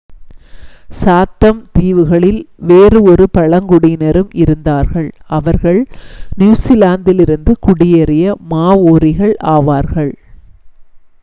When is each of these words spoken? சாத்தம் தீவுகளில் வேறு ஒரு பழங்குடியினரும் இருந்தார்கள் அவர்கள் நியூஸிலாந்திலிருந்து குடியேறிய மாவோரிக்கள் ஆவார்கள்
சாத்தம் 0.91 1.59
தீவுகளில் 1.71 2.39
வேறு 2.61 2.99
ஒரு 3.03 3.25
பழங்குடியினரும் 3.37 4.31
இருந்தார்கள் 4.37 5.07
அவர்கள் 5.31 5.79
நியூஸிலாந்திலிருந்து 6.39 7.53
குடியேறிய 7.61 8.25
மாவோரிக்கள் 8.49 9.35
ஆவார்கள் 9.51 10.11